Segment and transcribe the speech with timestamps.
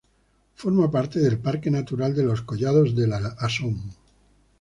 [0.61, 3.91] Forma parte del parque natural de los Collados del Asón.